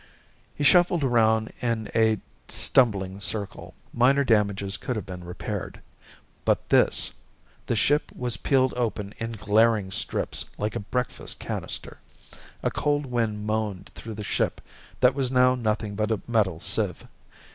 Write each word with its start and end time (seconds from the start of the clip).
He 0.55 0.63
shuffled 0.63 1.03
around 1.03 1.53
in 1.61 1.87
a 1.93 2.17
stumbling 2.47 3.19
circle. 3.19 3.75
Minor 3.93 4.23
damages 4.23 4.75
could 4.75 4.95
have 4.95 5.05
been 5.05 5.23
repaired. 5.23 5.79
But 6.43 6.69
this 6.69 7.13
the 7.67 7.75
ship 7.75 8.11
was 8.15 8.35
peeled 8.35 8.73
open 8.73 9.13
in 9.19 9.33
glaring 9.33 9.91
strips 9.91 10.45
like 10.57 10.75
a 10.75 10.79
breakfast 10.79 11.39
cannister. 11.39 11.99
A 12.63 12.71
cold 12.71 13.05
wind 13.05 13.45
moaned 13.45 13.91
through 13.93 14.15
the 14.15 14.23
ship 14.23 14.59
that 15.01 15.13
was 15.13 15.29
now 15.31 15.53
nothing 15.53 15.93
but 15.93 16.09
a 16.11 16.19
metal 16.27 16.59
sieve. 16.59 17.03